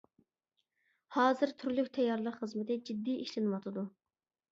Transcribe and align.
ھازىر 1.17 1.53
تۈرلۈك 1.63 1.91
تەييارلىق 1.97 2.39
خىزمىتى 2.39 2.79
جىددىي 2.89 3.21
ئىشلىنىۋاتىدۇ. 3.27 3.85